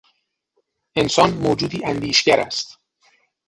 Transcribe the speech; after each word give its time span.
انسان 0.95 1.33
موجودی 1.33 1.85
اندیشگر 1.85 2.39
است. 2.39 2.79